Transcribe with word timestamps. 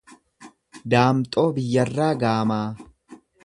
Daamxoo 0.93 1.45
Biyyarraa 1.59 2.11
Gaamaa 2.25 2.61